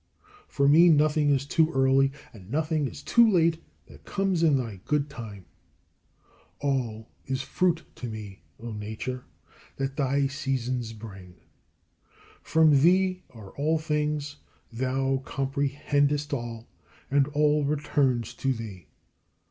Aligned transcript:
For 0.47 0.67
me 0.67 0.89
nothing 0.89 1.29
is 1.29 1.45
too 1.45 1.71
early 1.73 2.11
and 2.33 2.49
nothing 2.49 2.87
is 2.87 3.03
too 3.03 3.29
late 3.31 3.61
that 3.85 4.03
comes 4.03 4.41
in 4.41 4.57
thy 4.57 4.77
good 4.85 5.11
time. 5.11 5.45
All 6.59 7.07
is 7.27 7.43
fruit 7.43 7.83
to 7.97 8.07
me, 8.07 8.41
O 8.59 8.71
Nature, 8.71 9.25
that 9.75 9.97
thy 9.97 10.25
seasons 10.25 10.91
bring. 10.93 11.35
From 12.41 12.81
thee 12.81 13.21
are 13.29 13.51
all 13.51 13.77
things, 13.77 14.37
thou 14.73 15.21
comprehendest 15.23 16.33
all, 16.33 16.67
and 17.11 17.27
all 17.27 17.63
returns 17.63 18.33
to 18.33 18.53
thee. 18.53 18.87